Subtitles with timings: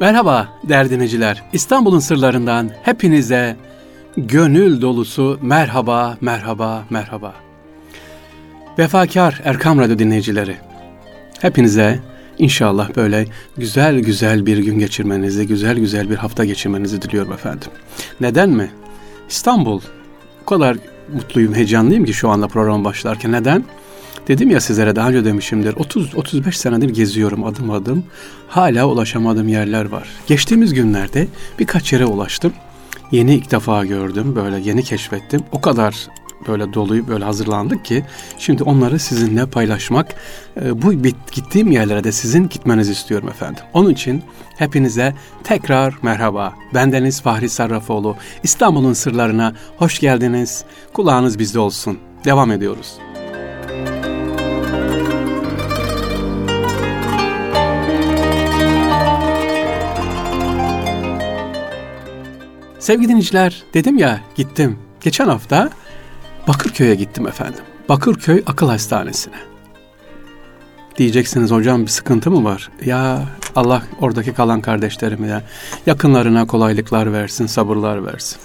[0.00, 1.42] Merhaba derdiniciler.
[1.52, 3.56] İstanbul'un sırlarından hepinize
[4.16, 7.34] gönül dolusu merhaba, merhaba, merhaba.
[8.78, 10.56] Vefakar Erkam Radyo dinleyicileri.
[11.40, 12.00] Hepinize
[12.38, 13.26] inşallah böyle
[13.56, 17.68] güzel güzel bir gün geçirmenizi, güzel güzel bir hafta geçirmenizi diliyorum efendim.
[18.20, 18.70] Neden mi?
[19.28, 19.80] İstanbul.
[20.42, 20.76] O kadar
[21.14, 23.32] mutluyum, heyecanlıyım ki şu anda program başlarken.
[23.32, 23.64] Neden?
[24.28, 25.72] Dedim ya sizlere daha önce demişimdir.
[25.72, 28.04] 30-35 senedir geziyorum adım adım.
[28.48, 30.08] Hala ulaşamadığım yerler var.
[30.26, 31.26] Geçtiğimiz günlerde
[31.58, 32.52] birkaç yere ulaştım.
[33.12, 34.36] Yeni ilk defa gördüm.
[34.36, 35.40] Böyle yeni keşfettim.
[35.52, 36.08] O kadar
[36.48, 38.04] böyle doluyup böyle hazırlandık ki
[38.38, 40.14] şimdi onları sizinle paylaşmak
[40.62, 40.92] e, bu
[41.32, 43.64] gittiğim yerlere de sizin gitmenizi istiyorum efendim.
[43.72, 44.22] Onun için
[44.58, 46.54] hepinize tekrar merhaba.
[46.74, 48.16] Bendeniz Fahri Sarrafoğlu.
[48.42, 50.64] İstanbul'un sırlarına hoş geldiniz.
[50.92, 51.98] Kulağınız bizde olsun.
[52.24, 52.98] Devam ediyoruz.
[62.84, 64.78] Sevgili dinleyiciler dedim ya gittim.
[65.00, 65.70] Geçen hafta
[66.48, 67.60] Bakırköy'e gittim efendim.
[67.88, 69.34] Bakırköy Akıl Hastanesi'ne.
[70.98, 72.70] Diyeceksiniz hocam bir sıkıntı mı var?
[72.84, 73.22] Ya
[73.56, 75.42] Allah oradaki kalan kardeşlerime de
[75.86, 78.38] yakınlarına kolaylıklar versin, sabırlar versin.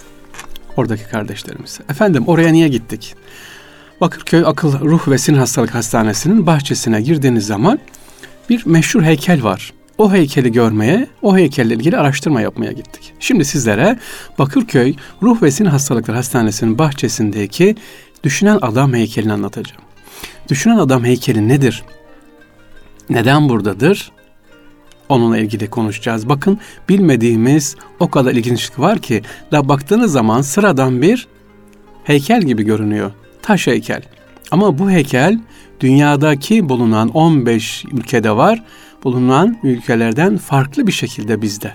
[0.76, 1.82] Oradaki kardeşlerimize.
[1.90, 3.14] Efendim oraya niye gittik?
[4.00, 7.78] Bakırköy Akıl Ruh ve Sinir Hastalık Hastanesi'nin bahçesine girdiğiniz zaman
[8.50, 13.12] bir meşhur heykel var o heykeli görmeye, o heykelle ilgili araştırma yapmaya gittik.
[13.20, 13.98] Şimdi sizlere
[14.38, 17.76] Bakırköy Ruh ve Sinir Hastalıkları Hastanesi'nin bahçesindeki
[18.24, 19.82] Düşünen Adam heykelini anlatacağım.
[20.48, 21.84] Düşünen Adam heykeli nedir?
[23.10, 24.12] Neden buradadır?
[25.08, 26.28] Onunla ilgili konuşacağız.
[26.28, 31.28] Bakın bilmediğimiz o kadar ilginçlik var ki da baktığınız zaman sıradan bir
[32.04, 33.12] heykel gibi görünüyor.
[33.42, 34.02] Taş heykel.
[34.50, 35.38] Ama bu heykel
[35.80, 38.62] dünyadaki bulunan 15 ülkede var
[39.04, 41.72] bulunan ülkelerden farklı bir şekilde bizde.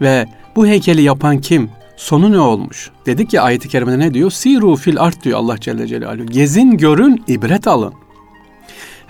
[0.00, 1.70] Ve bu heykeli yapan kim?
[1.96, 2.90] Sonu ne olmuş?
[3.06, 4.30] Dedik ya ayet-i kerimede ne diyor?
[4.30, 6.26] Siru fil art diyor Allah Celle Celaluhu.
[6.26, 7.94] Gezin, görün, ibret alın.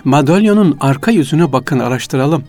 [0.04, 2.44] Madalyonun arka yüzüne bakın, araştıralım.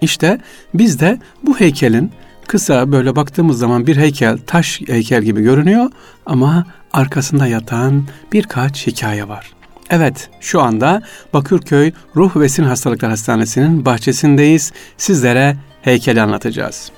[0.00, 0.38] İşte
[0.74, 2.10] biz de bu heykelin
[2.46, 5.90] kısa böyle baktığımız zaman bir heykel, taş heykel gibi görünüyor
[6.26, 9.59] ama arkasında yatan birkaç hikaye var.
[9.90, 11.02] Evet, şu anda
[11.32, 14.72] Bakırköy Ruh ve Sinir Hastalıklar Hastanesi'nin bahçesindeyiz.
[14.96, 16.90] Sizlere heykeli anlatacağız.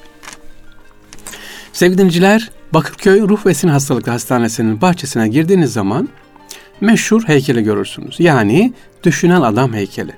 [1.73, 6.09] Sevgili dinleyiciler, Bakırköy Ruh ve Sinir Hastalıklar Hastanesi'nin bahçesine girdiğiniz zaman
[6.81, 8.17] meşhur heykeli görürsünüz.
[8.19, 8.73] Yani
[9.05, 10.13] düşünen adam heykeli.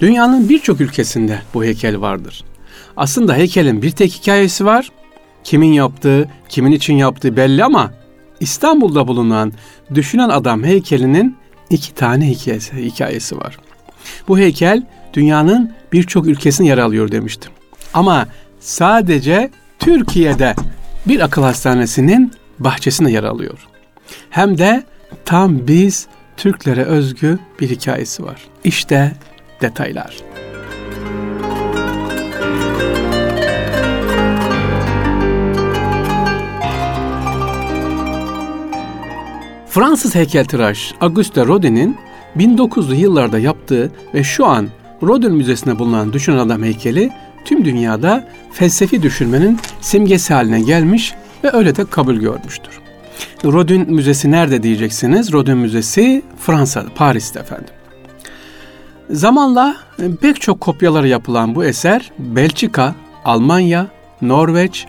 [0.00, 2.44] Dünyanın birçok ülkesinde bu heykel vardır.
[2.96, 4.88] Aslında heykelin bir tek hikayesi var.
[5.44, 7.92] Kimin yaptığı, kimin için yaptığı belli ama
[8.40, 9.52] İstanbul'da bulunan
[9.94, 11.36] Düşünen Adam heykelinin
[11.70, 13.58] iki tane hikayesi, hikayesi var.
[14.28, 14.82] Bu heykel
[15.12, 17.52] dünyanın birçok ülkesinde yer alıyor demiştim.
[17.94, 18.28] Ama
[18.60, 20.54] sadece Türkiye'de
[21.06, 23.58] bir akıl hastanesinin bahçesinde yer alıyor.
[24.30, 24.82] Hem de
[25.24, 28.40] tam biz Türklere özgü bir hikayesi var.
[28.64, 29.12] İşte
[29.60, 30.16] detaylar.
[39.74, 41.96] Fransız heykeltıraş Auguste Rodin'in
[42.36, 44.68] 1900'lü yıllarda yaptığı ve şu an
[45.02, 47.10] Rodin Müzesi'nde bulunan Düşünen Adam heykeli
[47.44, 51.14] tüm dünyada felsefi düşünmenin simgesi haline gelmiş
[51.44, 52.80] ve öyle de kabul görmüştür.
[53.44, 55.32] Rodin Müzesi nerede diyeceksiniz?
[55.32, 57.74] Rodin Müzesi Fransa, Paris'te efendim.
[59.10, 59.76] Zamanla
[60.20, 63.86] pek çok kopyaları yapılan bu eser Belçika, Almanya,
[64.22, 64.86] Norveç,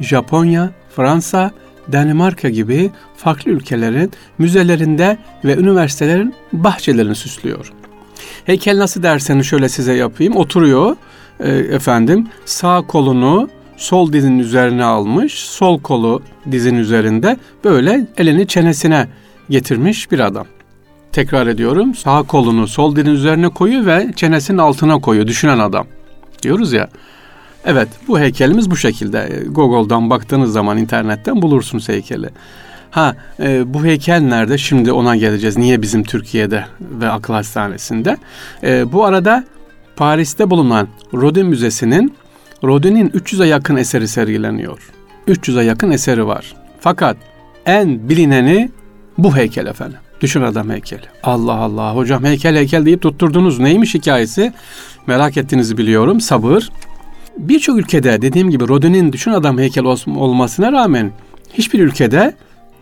[0.00, 1.50] Japonya, Fransa
[1.92, 7.72] Danimarka gibi farklı ülkelerin müzelerinde ve üniversitelerin bahçelerini süslüyor.
[8.44, 10.36] Heykel nasıl derseniz şöyle size yapayım.
[10.36, 10.96] Oturuyor
[11.40, 15.34] e, efendim sağ kolunu sol dizin üzerine almış.
[15.34, 19.08] Sol kolu dizin üzerinde böyle elini çenesine
[19.50, 20.46] getirmiş bir adam.
[21.12, 21.94] Tekrar ediyorum.
[21.94, 25.26] Sağ kolunu sol dizin üzerine koyuyor ve çenesinin altına koyuyor.
[25.26, 25.86] Düşünen adam.
[26.42, 26.88] Diyoruz ya.
[27.66, 29.42] Evet bu heykelimiz bu şekilde.
[29.48, 32.28] Google'dan baktığınız zaman internetten bulursunuz heykeli.
[32.90, 34.58] Ha e, bu heykel nerede?
[34.58, 35.56] Şimdi ona geleceğiz.
[35.56, 38.16] Niye bizim Türkiye'de ve akıl hastanesinde?
[38.62, 39.44] E, bu arada
[39.96, 42.14] Paris'te bulunan Rodin Müzesi'nin
[42.64, 44.92] Rodin'in 300'e yakın eseri sergileniyor.
[45.28, 46.54] 300'e yakın eseri var.
[46.80, 47.16] Fakat
[47.66, 48.70] en bilineni
[49.18, 49.98] bu heykel efendim.
[50.20, 51.02] Düşün adam heykeli.
[51.22, 53.58] Allah Allah hocam heykel heykel deyip tutturdunuz.
[53.58, 54.52] Neymiş hikayesi?
[55.06, 56.20] Merak ettiğinizi biliyorum.
[56.20, 56.70] Sabır.
[57.38, 61.12] Birçok ülkede dediğim gibi Rodin'in düşün adam heykel olmasına rağmen
[61.52, 62.34] hiçbir ülkede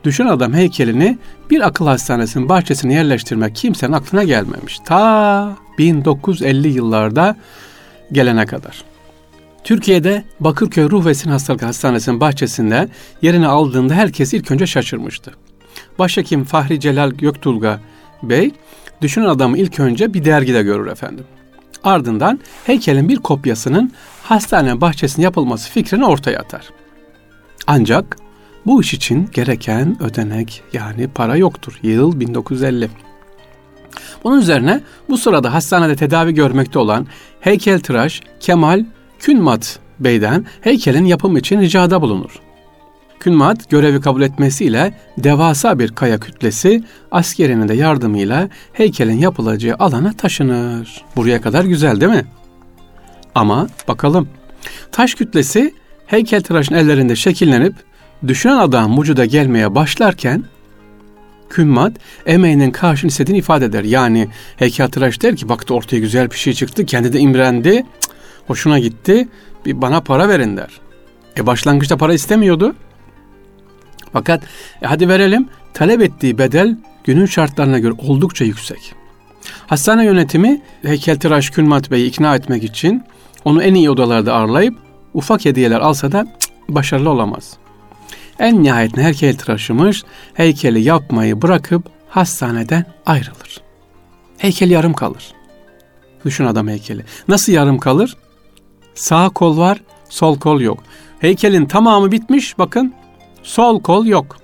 [0.04, 1.18] düşün adam heykelini
[1.50, 4.78] bir akıl hastanesinin bahçesine yerleştirmek kimsenin aklına gelmemiş.
[4.84, 7.36] Ta 1950 yıllarda
[8.12, 8.84] gelene kadar.
[9.64, 12.88] Türkiye'de Bakırköy Ruh ve Sinir Hastalıkları Hastanesi'nin bahçesinde
[13.22, 15.32] yerini aldığında herkes ilk önce şaşırmıştı.
[15.98, 17.80] Başhekim Fahri Celal Göktulga
[18.22, 18.50] Bey,
[19.02, 21.24] düşünen adamı ilk önce bir dergide görür efendim.
[21.84, 23.92] Ardından heykelin bir kopyasının
[24.24, 26.70] hastane bahçesinde yapılması fikrini ortaya atar.
[27.66, 28.16] Ancak
[28.66, 31.78] bu iş için gereken ödenek yani para yoktur.
[31.82, 32.88] Yıl 1950.
[34.24, 37.06] Bunun üzerine bu sırada hastanede tedavi görmekte olan
[37.40, 38.84] heykeltıraş Kemal
[39.18, 42.40] Künmat Bey'den heykelin yapımı için ricada bulunur.
[43.20, 51.04] Künmat görevi kabul etmesiyle devasa bir kaya kütlesi askerinin de yardımıyla heykelin yapılacağı alana taşınır.
[51.16, 52.24] Buraya kadar güzel değil mi?
[53.34, 54.28] Ama bakalım
[54.92, 55.74] taş kütlesi
[56.06, 57.74] heykeltıraşın ellerinde şekillenip
[58.26, 60.44] düşünen adam vücuda gelmeye başlarken
[61.54, 61.92] Kümmat
[62.26, 63.84] emeğinin karşını istediğini ifade eder.
[63.84, 66.86] Yani heykeltıraş der ki baktı ortaya güzel bir şey çıktı.
[66.86, 67.86] Kendi de imrendi.
[68.46, 69.28] Hoşuna gitti.
[69.66, 70.80] Bir bana para verin der.
[71.38, 72.74] E başlangıçta para istemiyordu.
[74.12, 74.42] Fakat
[74.82, 75.48] e hadi verelim.
[75.74, 78.94] Talep ettiği bedel günün şartlarına göre oldukça yüksek.
[79.66, 83.02] Hastane yönetimi heykeltıraş Külmat Bey'i ikna etmek için
[83.44, 84.74] onu en iyi odalarda ağırlayıp
[85.14, 86.26] ufak hediyeler alsa da
[86.68, 87.56] başarılı olamaz.
[88.38, 90.04] En nihayetinde heykeltıraşımız
[90.34, 93.60] heykeli yapmayı bırakıp hastaneden ayrılır.
[94.38, 95.32] Heykel yarım kalır.
[96.24, 97.04] Düşün adam heykeli.
[97.28, 98.16] Nasıl yarım kalır?
[98.94, 100.78] Sağ kol var, sol kol yok.
[101.18, 102.94] Heykelin tamamı bitmiş, bakın
[103.42, 104.36] sol kol yok.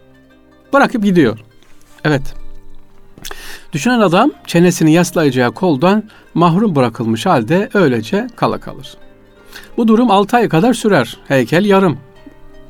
[0.73, 1.39] Bırakıp gidiyor.
[2.05, 2.35] Evet.
[3.73, 6.03] Düşünen adam çenesini yaslayacağı koldan
[6.35, 8.97] mahrum bırakılmış halde öylece kala kalır.
[9.77, 11.19] Bu durum 6 ay kadar sürer.
[11.29, 11.99] Heykel yarım.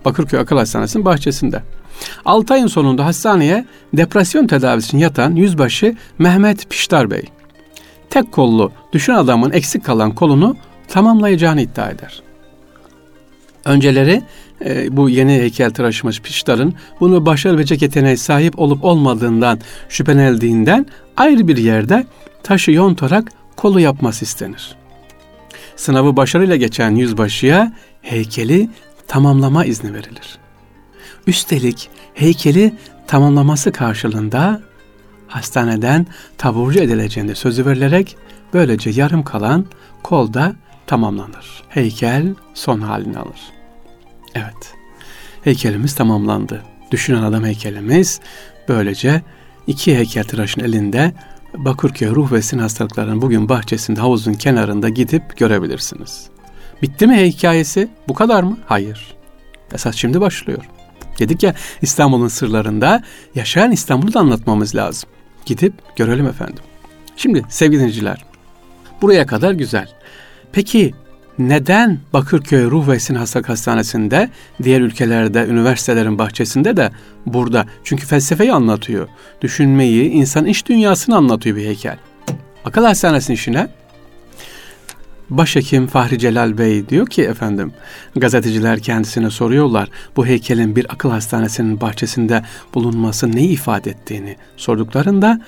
[0.05, 1.63] Bakırköy Akıl Hastanesi'nin bahçesinde.
[2.25, 7.25] 6 ayın sonunda hastaneye depresyon tedavisi için yatan yüzbaşı Mehmet Piştar Bey.
[8.11, 10.57] Tek kollu düşün adamın eksik kalan kolunu
[10.89, 12.23] tamamlayacağını iddia eder.
[13.65, 14.23] Önceleri
[14.65, 20.87] e, bu yeni heykel tıraşmış Piştar'ın bunu başarabilecek yeteneğe sahip olup olmadığından şüphelenildiğinden
[21.17, 22.07] ayrı bir yerde
[22.43, 24.77] taşı yontarak kolu yapması istenir.
[25.77, 27.73] Sınavı başarıyla geçen yüzbaşıya
[28.03, 28.69] heykeli
[29.09, 30.39] tamamlama izni verilir.
[31.27, 32.75] Üstelik heykeli
[33.07, 34.61] tamamlaması karşılığında
[35.29, 36.07] hastaneden
[36.39, 38.17] taburcu edileceğinde sözü verilerek
[38.55, 39.67] böylece yarım kalan
[40.03, 40.55] kolda
[40.91, 41.63] tamamlanır.
[41.69, 43.41] Heykel son halini alır.
[44.35, 44.75] Evet,
[45.45, 46.63] heykelimiz tamamlandı.
[46.91, 48.21] Düşünen adam heykelimiz
[48.69, 49.23] böylece
[49.67, 51.13] iki heykeltıraşın elinde
[51.55, 56.29] Bakırköy Ruh ve Sinir Hastalıkları'nın bugün bahçesinde havuzun kenarında gidip görebilirsiniz.
[56.83, 57.89] Bitti mi hikayesi?
[58.09, 58.59] Bu kadar mı?
[58.67, 59.17] Hayır.
[59.75, 60.65] Esas şimdi başlıyor.
[61.19, 63.03] Dedik ya İstanbul'un sırlarında
[63.35, 65.11] yaşayan İstanbul'u da anlatmamız lazım.
[65.47, 66.65] Gidip görelim efendim.
[67.17, 68.25] Şimdi sevgili dinleyiciler,
[69.03, 70.00] buraya kadar güzel.
[70.53, 70.95] Peki
[71.39, 74.31] neden Bakırköy Ruh ve Sinir Hastalık Hastanesi'nde,
[74.63, 76.91] diğer ülkelerde, üniversitelerin bahçesinde de
[77.27, 77.67] burada?
[77.85, 79.09] Çünkü felsefeyi anlatıyor.
[79.41, 81.99] Düşünmeyi, insan iş dünyasını anlatıyor bir heykel.
[82.65, 83.69] Akıl hastanesinin işine
[85.31, 87.73] Başhekim Fahri Celal Bey diyor ki efendim
[88.17, 92.43] gazeteciler kendisine soruyorlar bu heykelin bir akıl hastanesinin bahçesinde
[92.75, 95.41] bulunması neyi ifade ettiğini sorduklarında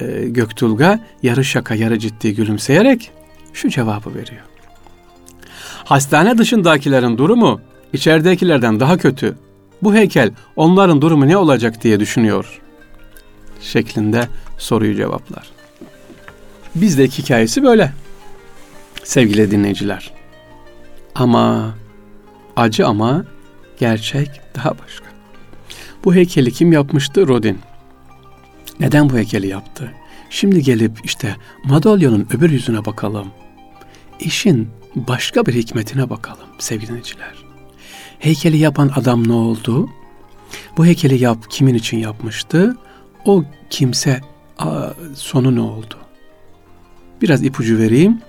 [0.00, 3.10] e, Göktulga yarı şaka yarı ciddi gülümseyerek
[3.54, 4.42] şu cevabı veriyor.
[5.84, 7.60] Hastane dışındakilerin durumu
[7.92, 9.36] içeridekilerden daha kötü.
[9.82, 12.60] Bu heykel onların durumu ne olacak diye düşünüyor.
[13.60, 15.50] Şeklinde soruyu cevaplar.
[16.74, 17.92] Bizdeki hikayesi böyle
[19.04, 20.12] sevgili dinleyiciler.
[21.14, 21.74] Ama
[22.56, 23.24] acı ama
[23.78, 25.04] gerçek daha başka.
[26.04, 27.28] Bu heykeli kim yapmıştı?
[27.28, 27.58] Rodin.
[28.80, 29.92] Neden bu heykeli yaptı?
[30.30, 33.28] Şimdi gelip işte madalyonun öbür yüzüne bakalım.
[34.20, 37.44] İşin başka bir hikmetine bakalım sevgili dinleyiciler.
[38.18, 39.90] Heykeli yapan adam ne oldu?
[40.76, 42.76] Bu heykeli yap kimin için yapmıştı?
[43.24, 44.20] O kimse
[44.58, 45.94] a, sonu ne oldu?
[47.22, 48.20] Biraz ipucu vereyim.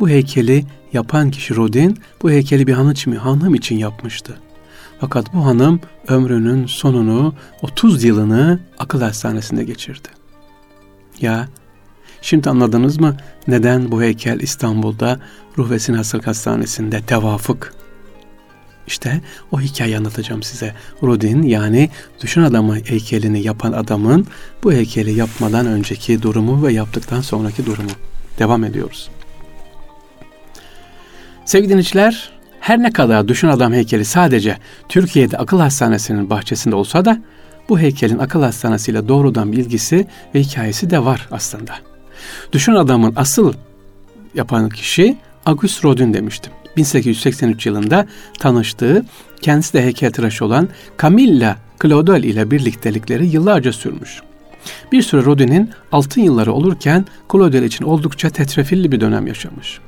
[0.00, 4.40] Bu heykeli yapan kişi Rodin bu heykeli bir hanım için, hanım için yapmıştı.
[5.00, 10.08] Fakat bu hanım ömrünün sonunu 30 yılını akıl hastanesinde geçirdi.
[11.20, 11.48] Ya
[12.22, 13.16] şimdi anladınız mı
[13.48, 15.20] neden bu heykel İstanbul'da
[15.58, 17.72] Ruh ve Hastalık Hastanesi'nde tevafuk?
[18.86, 19.20] İşte
[19.52, 20.74] o hikayeyi anlatacağım size.
[21.02, 21.90] Rodin yani
[22.22, 24.26] düşün adamı heykelini yapan adamın
[24.64, 27.90] bu heykeli yapmadan önceki durumu ve yaptıktan sonraki durumu.
[28.38, 29.10] Devam ediyoruz.
[31.44, 34.58] Sevgili dinleyiciler, her ne kadar Düşün Adam heykeli sadece
[34.88, 37.22] Türkiye'de akıl hastanesinin bahçesinde olsa da
[37.68, 41.89] bu heykelin akıl hastanesiyle doğrudan bir ilgisi ve hikayesi de var aslında.
[42.52, 43.52] Düşün Adam'ın asıl
[44.34, 46.52] yapan kişi Auguste Rodin demiştim.
[46.76, 48.06] 1883 yılında
[48.38, 49.04] tanıştığı,
[49.40, 50.68] kendisi de heykeltıraş olan
[51.02, 54.20] Camilla Claudel ile birliktelikleri yıllarca sürmüş.
[54.92, 59.80] Bir süre Rodin'in altın yılları olurken Claudel için oldukça tetrefilli bir dönem yaşamış.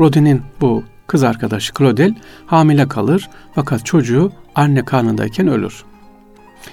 [0.00, 2.14] Rodin'in bu kız arkadaşı Claudel
[2.46, 5.84] hamile kalır fakat çocuğu anne karnındayken ölür.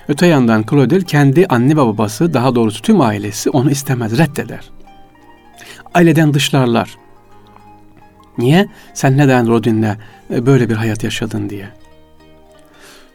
[0.07, 4.69] Öte yandan Claudel kendi anne ve babası daha doğrusu tüm ailesi onu istemez, reddeder.
[5.93, 6.97] Aileden dışlarlar.
[8.37, 8.67] Niye?
[8.93, 9.97] Sen neden Rodin'le
[10.33, 11.69] e, böyle bir hayat yaşadın diye.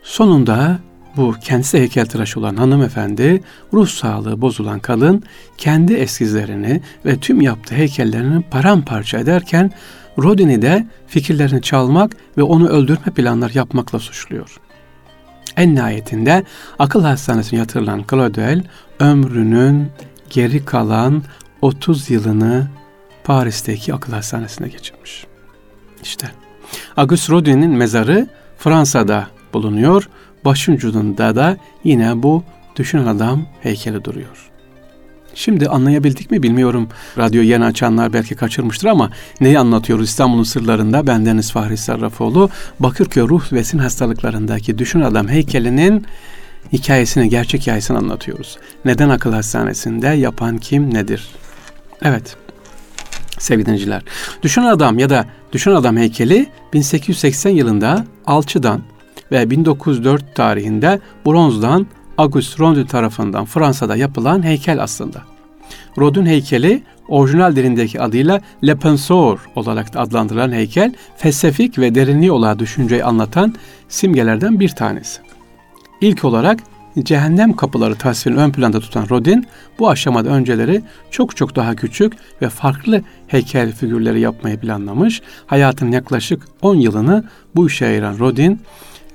[0.03, 0.79] Sonunda
[1.17, 5.23] bu kendisi heykeltıraş olan hanımefendi, ruh sağlığı bozulan kadın
[5.59, 9.71] kendi eskizlerini ve tüm yaptığı heykellerini paramparça ederken
[10.19, 14.61] Rodin'i de fikirlerini çalmak ve onu öldürme planlar yapmakla suçluyor.
[15.57, 16.45] En nihayetinde
[16.79, 18.65] akıl hastanesine yatırılan Claudel
[19.01, 19.89] ömrünün
[20.31, 21.23] geri kalan
[21.63, 22.69] 30 yılını
[23.25, 25.27] Paris'teki akıl hastanesine geçirmiş.
[26.03, 26.27] İşte
[26.97, 28.29] Auguste Rodin'in mezarı
[28.59, 30.09] Fransa'da bulunuyor.
[30.45, 32.45] Başucunda da yine bu
[32.77, 34.52] düşünen adam heykeli duruyor.
[35.35, 36.89] Şimdi anlayabildik mi bilmiyorum.
[37.19, 39.11] Radyo yeni açanlar belki kaçırmıştır ama
[39.41, 41.07] neyi anlatıyoruz İstanbul'un sırlarında?
[41.07, 42.51] Bendeniz Fahri Sarrafoğlu.
[42.81, 46.07] Bakırköy ruh ve sin hastalıklarındaki düşün adam heykelinin
[46.73, 48.59] hikayesini, gerçek hikayesini anlatıyoruz.
[48.85, 50.09] Neden akıl hastanesinde?
[50.09, 51.29] Yapan kim, nedir?
[52.03, 52.37] Evet,
[53.39, 54.03] sevgili dinleyiciler.
[54.43, 58.83] Düşün adam ya da Düşün adam heykeli 1880 yılında alçıdan
[59.33, 61.87] ve 1904 tarihinde bronzdan
[62.23, 65.23] Auguste Rodin tarafından Fransa'da yapılan heykel aslında.
[65.99, 72.59] Rodin heykeli orijinal dilindeki adıyla Le Penseur olarak da adlandırılan heykel, felsefik ve derinliği olan
[72.59, 73.55] düşünceyi anlatan
[73.89, 75.21] simgelerden bir tanesi.
[76.01, 76.61] İlk olarak
[76.99, 79.47] cehennem kapıları tasvirini ön planda tutan Rodin,
[79.79, 82.13] bu aşamada önceleri çok çok daha küçük
[82.43, 85.23] ve farklı heykel figürleri yapmayı planlamış.
[85.47, 87.25] Hayatın yaklaşık 10 yılını
[87.55, 88.61] bu işe ayıran Rodin,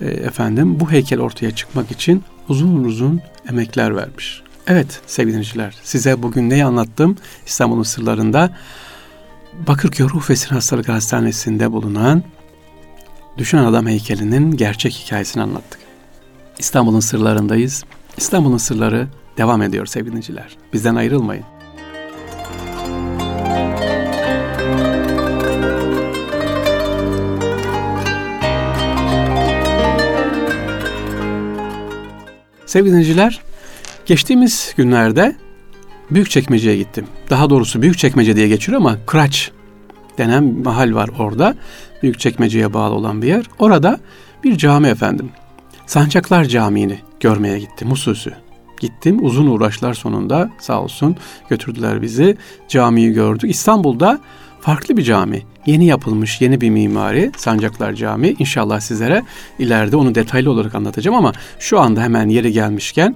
[0.02, 4.42] e, efendim bu heykel ortaya çıkmak için uzun uzun emekler vermiş.
[4.68, 5.46] Evet sevgili
[5.84, 8.58] size bugün neyi anlattım İstanbul'un sırlarında
[9.68, 12.24] Bakırköy Ruh ve Sinir Hastalık Hastanesi'nde bulunan
[13.38, 15.80] Düşen Adam heykelinin gerçek hikayesini anlattık.
[16.60, 17.84] İstanbul'un sırlarındayız.
[18.18, 20.22] İstanbul'un sırları devam ediyor sevgili.
[20.74, 21.57] Bizden ayrılmayın.
[32.68, 33.42] Sevgili dinleyiciler,
[34.06, 35.36] geçtiğimiz günlerde
[36.12, 37.08] Büyükçekmece'ye gittim.
[37.30, 39.52] Daha doğrusu Büyükçekmece diye geçiyor ama Kıraç
[40.18, 41.56] denen mahal var orada.
[42.04, 43.46] Büyükçekmece'ye bağlı olan bir yer.
[43.60, 44.00] Orada
[44.44, 45.30] bir cami efendim.
[45.86, 48.32] Sancaklar Camii'ni görmeye gittim Musus'u.
[48.80, 51.16] Gittim uzun uğraşlar sonunda sağ olsun
[51.50, 52.38] götürdüler bizi.
[52.68, 53.50] Camiyi gördük.
[53.50, 54.20] İstanbul'da
[54.68, 55.42] farklı bir cami.
[55.66, 58.36] Yeni yapılmış yeni bir mimari Sancaklar Camii.
[58.40, 59.24] İnşallah sizlere
[59.60, 63.16] ileride onu detaylı olarak anlatacağım ama şu anda hemen yeri gelmişken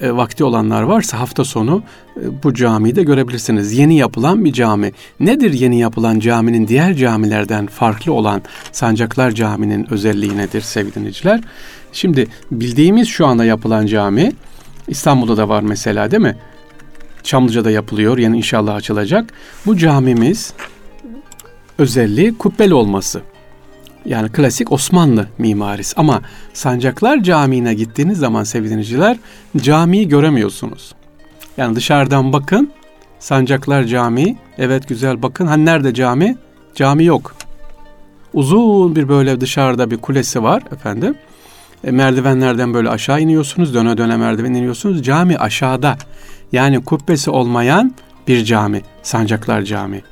[0.00, 1.82] e, vakti olanlar varsa hafta sonu
[2.16, 3.72] e, bu camiyi de görebilirsiniz.
[3.72, 4.92] Yeni yapılan bir cami.
[5.20, 8.42] Nedir yeni yapılan caminin diğer camilerden farklı olan
[8.72, 11.40] Sancaklar Camii'nin özelliği nedir sevgili dinleyiciler?
[11.92, 14.32] Şimdi bildiğimiz şu anda yapılan cami
[14.88, 16.36] İstanbul'da da var mesela değil mi?
[17.22, 19.32] Çamlıca'da yapılıyor yani inşallah açılacak.
[19.66, 20.54] Bu camimiz
[21.80, 23.20] özelliği kubbeli olması.
[24.04, 25.94] Yani klasik Osmanlı mimarisi.
[25.96, 26.22] Ama
[26.52, 29.18] Sancaklar Camii'ne gittiğiniz zaman sevgili
[29.56, 30.94] camiyi göremiyorsunuz.
[31.56, 32.70] Yani dışarıdan bakın
[33.18, 34.36] Sancaklar Camii.
[34.58, 35.46] Evet güzel bakın.
[35.46, 36.36] Hani nerede cami?
[36.74, 37.34] Cami yok.
[38.32, 41.14] Uzun bir böyle dışarıda bir kulesi var efendim.
[41.84, 43.74] E, merdivenlerden böyle aşağı iniyorsunuz.
[43.74, 45.02] Döne döne merdiven iniyorsunuz.
[45.02, 45.96] Cami aşağıda.
[46.52, 47.94] Yani kubbesi olmayan
[48.28, 48.82] bir cami.
[49.02, 50.02] Sancaklar Camii.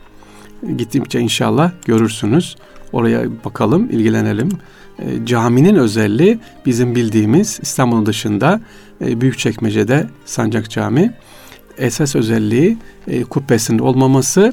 [0.76, 2.56] Gittikçe inşallah görürsünüz.
[2.92, 4.48] Oraya bakalım, ilgilenelim.
[4.98, 8.60] E, caminin özelliği bizim bildiğimiz İstanbul'un dışında
[9.00, 11.12] e, Büyükçekmece'de Sancak Cami.
[11.78, 14.52] Esas özelliği e, kubbesinin olmaması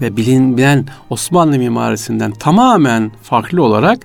[0.00, 3.98] ve bilinen Osmanlı mimarisinden tamamen farklı olarak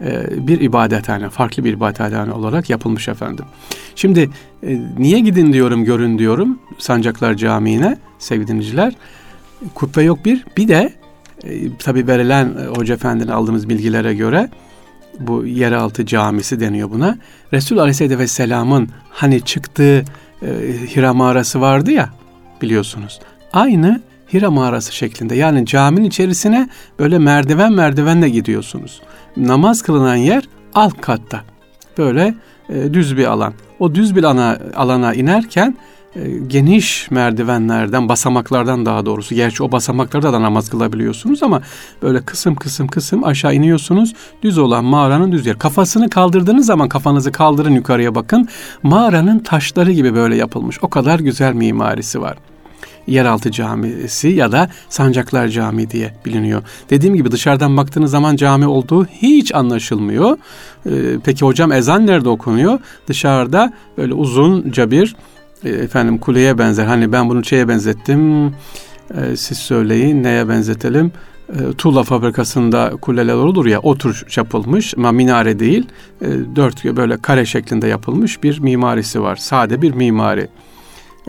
[0.00, 3.44] e, bir ibadethane, farklı bir ibadethane olarak yapılmış efendim.
[3.94, 4.30] Şimdi
[4.62, 8.94] e, niye gidin diyorum, görün diyorum Sancaklar Camii'ne sevgili dinleyiciler.
[9.74, 10.92] Kubbe yok bir, bir de
[11.44, 14.48] e, tabi verilen e, Hoca Efendi'nin aldığımız bilgilere göre
[15.20, 17.18] bu yeraltı camisi deniyor buna.
[17.52, 20.04] Resul Aleyhisselatü Vesselam'ın hani çıktığı
[20.42, 20.48] e,
[20.96, 22.10] Hira mağarası vardı ya
[22.62, 23.20] biliyorsunuz.
[23.52, 24.00] Aynı
[24.32, 29.02] Hira mağarası şeklinde yani caminin içerisine böyle merdiven merdivenle gidiyorsunuz.
[29.36, 31.40] Namaz kılınan yer alt katta.
[31.98, 32.34] Böyle
[32.68, 33.54] e, düz bir alan.
[33.78, 35.76] O düz bir alana, alana inerken
[36.46, 39.34] geniş merdivenlerden, basamaklardan daha doğrusu.
[39.34, 41.62] Gerçi o basamaklarda da namaz kılabiliyorsunuz ama
[42.02, 44.14] böyle kısım kısım kısım aşağı iniyorsunuz.
[44.42, 45.58] Düz olan mağaranın düz yer.
[45.58, 48.48] Kafasını kaldırdığınız zaman kafanızı kaldırın yukarıya bakın.
[48.82, 50.78] Mağaranın taşları gibi böyle yapılmış.
[50.82, 52.36] O kadar güzel mimarisi var
[53.06, 56.62] yeraltı camisi ya da Sancaklar Camii diye biliniyor.
[56.90, 60.38] Dediğim gibi dışarıdan baktığınız zaman cami olduğu hiç anlaşılmıyor.
[60.86, 60.90] Ee,
[61.24, 62.78] peki hocam ezan nerede okunuyor?
[63.08, 65.31] Dışarıda böyle uzunca bir e,
[65.64, 66.84] efendim kuleye benzer.
[66.84, 68.46] Hani ben bunu şeye benzettim.
[69.14, 71.12] E, siz söyleyin neye benzetelim?
[71.48, 75.86] E, tuğla fabrikasında kuleler olur ya o tür yapılmış ama minare değil
[76.20, 76.26] e,
[76.56, 79.36] dört böyle kare şeklinde yapılmış bir mimarisi var.
[79.36, 80.48] Sade bir mimari.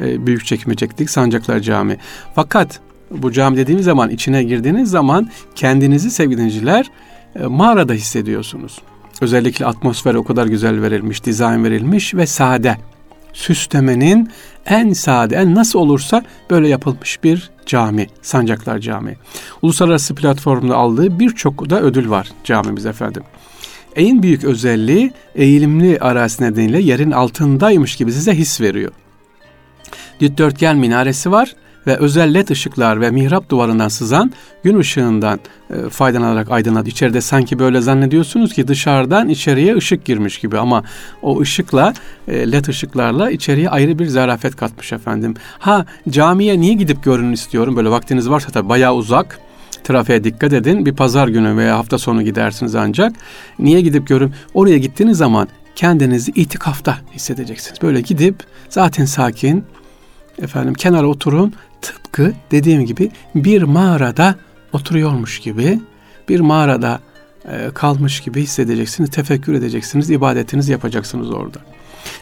[0.01, 1.97] E, büyük çekmecektik Sancaklar Cami.
[2.35, 2.79] Fakat
[3.11, 6.91] bu cami dediğimiz zaman içine girdiğiniz zaman kendinizi sevgili dinleyiciler
[7.35, 8.81] e, mağarada hissediyorsunuz.
[9.21, 12.77] Özellikle atmosfer o kadar güzel verilmiş, dizayn verilmiş ve sade.
[13.33, 14.29] Süslemenin
[14.65, 19.15] en sade, en nasıl olursa böyle yapılmış bir cami, Sancaklar Cami.
[19.61, 23.23] Uluslararası platformda aldığı birçok da ödül var camimiz efendim.
[23.95, 28.91] En büyük özelliği eğilimli arası nedeniyle yerin altındaymış gibi size his veriyor
[30.19, 31.55] dikdörtgen minaresi var
[31.87, 34.31] ve özel led ışıklar ve mihrap duvarından sızan
[34.63, 36.87] gün ışığından e, faydalanarak aydınlat.
[36.87, 40.83] İçeride sanki böyle zannediyorsunuz ki dışarıdan içeriye ışık girmiş gibi ama
[41.21, 41.93] o ışıkla
[42.27, 45.33] e, led ışıklarla içeriye ayrı bir zarafet katmış efendim.
[45.59, 49.39] Ha camiye niye gidip görün istiyorum böyle vaktiniz varsa tabii bayağı uzak
[49.83, 50.85] trafiğe dikkat edin.
[50.85, 53.13] Bir pazar günü veya hafta sonu gidersiniz ancak.
[53.59, 54.33] Niye gidip görün?
[54.53, 57.81] Oraya gittiğiniz zaman kendinizi itikafta hissedeceksiniz.
[57.81, 58.35] Böyle gidip
[58.69, 59.65] zaten sakin,
[60.41, 64.35] efendim kenara oturun tıpkı dediğim gibi bir mağarada
[64.73, 65.79] oturuyormuş gibi
[66.29, 66.99] bir mağarada
[67.45, 71.59] e, kalmış gibi hissedeceksiniz, tefekkür edeceksiniz, ibadetinizi yapacaksınız orada.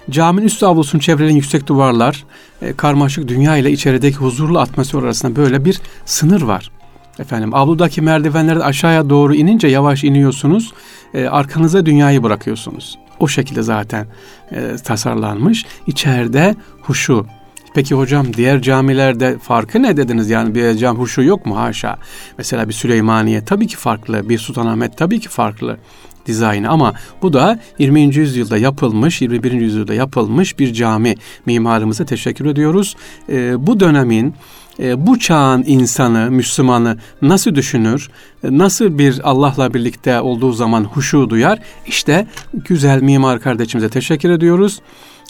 [0.10, 2.26] Caminin üst avlusunu çevreleyen yüksek duvarlar,
[2.62, 6.72] e, karmaşık dünya ile içerideki huzurlu atmosfer arasında böyle bir sınır var.
[7.20, 10.74] Efendim avludaki merdivenlerden aşağıya doğru inince yavaş iniyorsunuz,
[11.14, 12.98] e, arkanıza dünyayı bırakıyorsunuz.
[13.20, 14.08] O şekilde zaten
[14.52, 15.66] e, tasarlanmış.
[15.88, 17.26] İçeride huşu,
[17.74, 20.30] Peki hocam diğer camilerde farkı ne dediniz?
[20.30, 21.58] Yani bir cam huşu yok mu?
[21.58, 21.98] Haşa.
[22.38, 24.30] Mesela bir Süleymaniye tabii ki farklı.
[24.30, 25.78] Bir Sultanahmet tabii ki farklı
[26.26, 28.02] dizaynı ama bu da 20.
[28.02, 29.52] yüzyılda yapılmış, 21.
[29.52, 31.16] yüzyılda yapılmış bir cami.
[31.46, 32.96] Mimarımıza teşekkür ediyoruz.
[33.30, 34.36] Ee, bu dönemin
[34.80, 38.10] e, bu çağın insanı, Müslümanı nasıl düşünür,
[38.44, 41.60] nasıl bir Allah'la birlikte olduğu zaman huşu duyar?
[41.88, 44.82] İşte güzel mimar kardeşimize teşekkür ediyoruz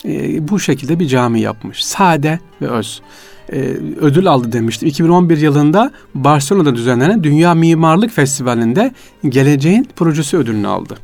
[0.05, 1.85] e, bu şekilde bir cami yapmış.
[1.85, 3.01] Sade ve öz.
[3.53, 3.57] E,
[4.01, 4.89] ödül aldı demiştim.
[4.89, 8.91] 2011 yılında Barcelona'da düzenlenen Dünya Mimarlık Festivali'nde
[9.29, 10.97] geleceğin projesi ödülünü aldı.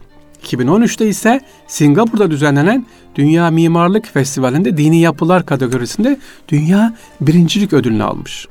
[0.44, 6.18] 2013'te ise Singapur'da düzenlenen Dünya Mimarlık Festivali'nde dini yapılar kategorisinde
[6.50, 8.48] dünya birincilik ödülünü almış.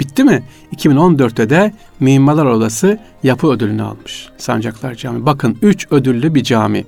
[0.00, 0.42] Bitti mi?
[0.76, 4.28] 2014'te de Mimarlar Odası yapı ödülünü almış.
[4.36, 5.26] Sancaklar Cami.
[5.26, 6.84] Bakın 3 ödüllü bir cami.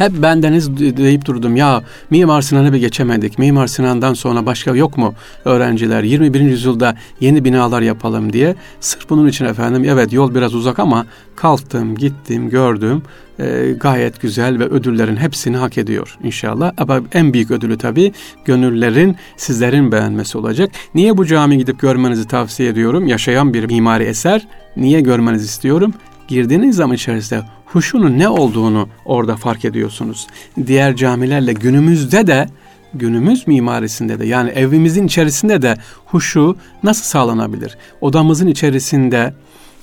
[0.00, 3.38] Hep bendeniz deyip durdum ya Mimar Sinan'ı bir geçemedik.
[3.38, 6.02] Mimar Sinan'dan sonra başka yok mu öğrenciler?
[6.02, 6.40] 21.
[6.40, 8.54] yüzyılda yeni binalar yapalım diye.
[8.80, 13.02] Sırf bunun için efendim evet yol biraz uzak ama kalktım, gittim, gördüm.
[13.38, 16.72] E, gayet güzel ve ödüllerin hepsini hak ediyor inşallah.
[16.76, 18.12] Ama en büyük ödülü tabii
[18.44, 20.70] gönüllerin sizlerin beğenmesi olacak.
[20.94, 23.06] Niye bu cami gidip görmenizi tavsiye ediyorum?
[23.06, 24.48] Yaşayan bir mimari eser.
[24.76, 25.94] Niye görmenizi istiyorum?
[26.28, 30.26] Girdiğiniz zaman içerisinde huşunun ne olduğunu orada fark ediyorsunuz.
[30.66, 32.48] Diğer camilerle günümüzde de
[32.94, 37.78] günümüz mimarisinde de yani evimizin içerisinde de huşu nasıl sağlanabilir?
[38.00, 39.34] Odamızın içerisinde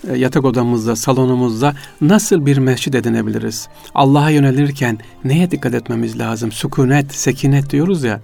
[0.10, 3.68] e, yatak odamızda, salonumuzda nasıl bir mescid edinebiliriz?
[3.96, 6.52] Allah'a yönelirken neye dikkat etmemiz lazım?
[6.52, 8.22] Sükunet, sekinet diyoruz ya.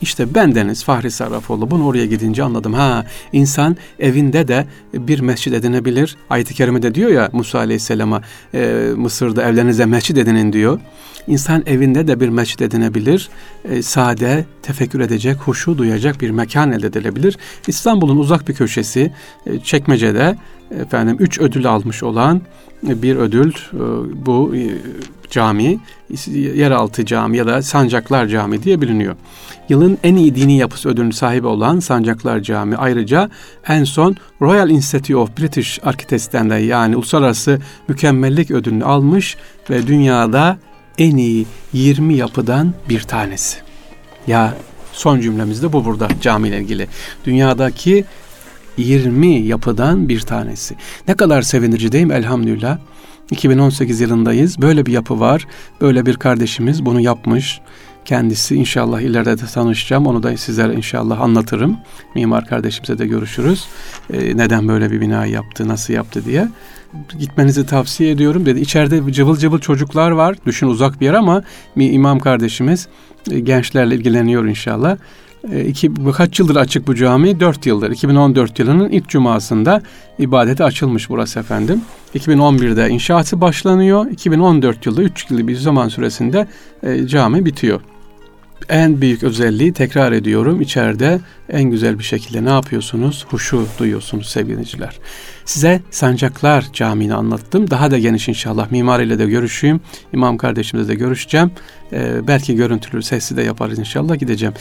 [0.00, 1.70] İşte bendeniz Fahri Sarrafoğlu.
[1.70, 2.74] Bunu oraya gidince anladım.
[2.74, 6.16] Ha insan evinde de bir mescid edinebilir.
[6.30, 8.22] Ayet-i Kerime'de diyor ya Musa Aleyhisselam'a
[8.54, 10.80] e, Mısır'da evlerinize mescid edinin diyor.
[11.26, 13.28] İnsan evinde de bir mescid edinebilir.
[13.64, 17.38] E, sade, tefekkür edecek, huşu duyacak bir mekan elde edilebilir.
[17.66, 19.12] İstanbul'un uzak bir köşesi
[19.46, 20.36] e, Çekmece'de
[20.70, 22.40] efendim üç ödül almış olan
[22.82, 23.78] bir ödül e,
[24.26, 24.78] bu e,
[25.30, 25.78] cami
[26.34, 29.16] yeraltı cami ya da Sancaklar Cami diye biliniyor.
[29.68, 33.30] Yılın en iyi dini yapısı ödülünün sahibi olan Sancaklar Cami ayrıca
[33.68, 39.36] en son Royal Institute of British Architects'ten de yani uluslararası mükemmellik ödülünü almış
[39.70, 40.58] ve dünyada
[40.98, 43.58] en iyi 20 yapıdan bir tanesi.
[44.26, 44.54] Ya
[44.92, 46.88] son cümlemiz de bu burada camiyle ilgili.
[47.24, 48.04] Dünyadaki
[48.76, 50.74] 20 yapıdan bir tanesi.
[51.08, 52.78] Ne kadar sevindirici değil mi elhamdülillah.
[53.30, 54.60] 2018 yılındayız.
[54.60, 55.46] Böyle bir yapı var.
[55.80, 57.60] Böyle bir kardeşimiz bunu yapmış.
[58.04, 60.06] Kendisi inşallah ileride de tanışacağım.
[60.06, 61.76] Onu da sizlere inşallah anlatırım.
[62.14, 63.64] Mimar kardeşimize de görüşürüz.
[64.12, 66.48] Ee, neden böyle bir bina yaptı, nasıl yaptı diye.
[67.18, 68.60] Gitmenizi tavsiye ediyorum dedi.
[68.60, 70.36] İçeride cıvıl cıvıl çocuklar var.
[70.46, 71.42] Düşün uzak bir yer ama
[71.76, 72.88] imam kardeşimiz
[73.30, 74.96] e, gençlerle ilgileniyor inşallah.
[75.52, 77.40] E, iki, kaç yıldır açık bu cami?
[77.40, 77.90] Dört yıldır.
[77.90, 79.82] 2014 yılının ilk cumasında
[80.18, 81.80] ibadete açılmış burası efendim.
[82.14, 84.06] 2011'de inşaatı başlanıyor.
[84.10, 86.46] 2014 yılda 3 yıllık bir zaman süresinde
[86.82, 87.80] e, cami bitiyor.
[88.68, 93.26] En büyük özelliği tekrar ediyorum içeride en güzel bir şekilde ne yapıyorsunuz?
[93.30, 94.98] Huşu duyuyorsunuz sevgiliciler.
[95.44, 97.70] Size Sancaklar Camii'ni anlattım.
[97.70, 99.80] Daha da geniş inşallah mimar ile de görüşeyim.
[100.12, 101.50] İmam kardeşimizle de görüşeceğim.
[101.92, 104.54] Ee, belki görüntülü sesli de yaparız inşallah gideceğim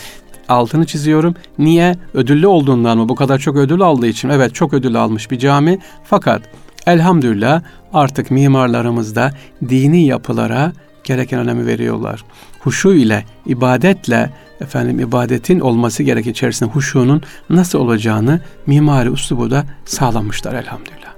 [0.50, 1.36] altını çiziyorum.
[1.60, 1.96] Niye?
[2.14, 3.10] Ödüllü olduğundan mı?
[3.10, 4.30] Bu kadar çok ödül aldığı için.
[4.30, 5.80] Evet çok ödül almış bir cami.
[6.04, 6.42] Fakat
[6.88, 7.62] elhamdülillah
[7.94, 9.32] artık mimarlarımız da
[9.70, 12.24] dini yapılara gereken önemi veriyorlar.
[12.60, 14.30] Huşu ile, ibadetle,
[14.62, 21.14] efendim ibadetin olması gerek içerisinde huşunun nasıl olacağını mimari uslubu da sağlamışlar elhamdülillah.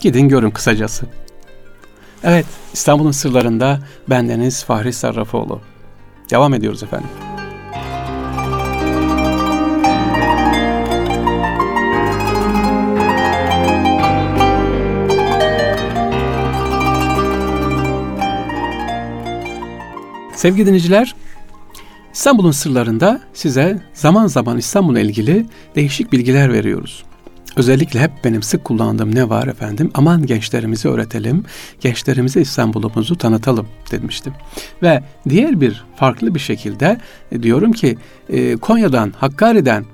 [0.00, 1.06] Gidin görün kısacası.
[2.24, 5.60] Evet, İstanbul'un sırlarında bendeniz Fahri Sarrafoğlu.
[6.30, 7.25] Devam ediyoruz efendim.
[20.36, 21.14] Sevgili dinleyiciler,
[22.12, 27.04] İstanbul'un sırlarında size zaman zaman İstanbul'la ilgili değişik bilgiler veriyoruz.
[27.56, 29.90] Özellikle hep benim sık kullandığım ne var efendim?
[29.94, 31.44] Aman gençlerimizi öğretelim,
[31.80, 34.32] gençlerimize İstanbul'umuzu tanıtalım demiştim.
[34.82, 37.00] Ve diğer bir farklı bir şekilde
[37.42, 39.84] diyorum ki e, Konya'dan, Hakkari'den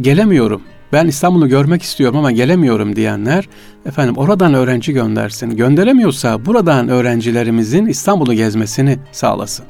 [0.00, 0.62] gelemiyorum.
[0.92, 3.48] Ben İstanbul'u görmek istiyorum ama gelemiyorum diyenler
[3.86, 5.56] efendim oradan öğrenci göndersin.
[5.56, 9.66] Gönderemiyorsa buradan öğrencilerimizin İstanbul'u gezmesini sağlasın.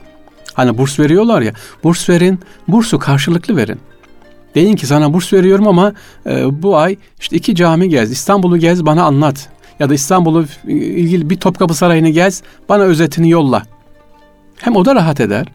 [0.54, 1.52] Hani burs veriyorlar ya.
[1.84, 3.80] Burs verin, bursu karşılıklı verin.
[4.54, 5.92] Deyin ki sana burs veriyorum ama
[6.26, 9.48] e, bu ay işte iki cami gez, İstanbul'u gez bana anlat.
[9.78, 13.62] Ya da İstanbul'u e, ilgili bir Topkapı Sarayı'nı gez, bana özetini yolla.
[14.56, 15.46] Hem o da rahat eder.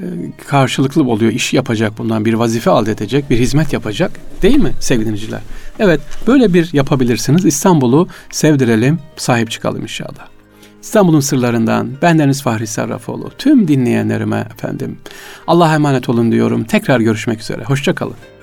[0.00, 0.06] E,
[0.46, 4.10] karşılıklı oluyor, iş yapacak bundan bir vazife elde edecek, bir hizmet yapacak.
[4.42, 5.40] Değil mi sevgili dinleyiciler?
[5.78, 7.44] Evet, böyle bir yapabilirsiniz.
[7.44, 10.28] İstanbul'u sevdirelim, sahip çıkalım inşallah.
[10.82, 13.30] İstanbul'un sırlarından bendeniz Fahri Sarrafoğlu.
[13.38, 14.98] Tüm dinleyenlerime efendim
[15.46, 16.64] Allah'a emanet olun diyorum.
[16.64, 17.64] Tekrar görüşmek üzere.
[17.64, 18.39] Hoşçakalın.